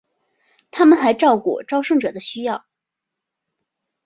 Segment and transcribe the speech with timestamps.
[0.71, 2.65] 他们还照顾朝圣者的需要。